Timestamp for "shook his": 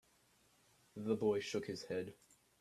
1.41-1.83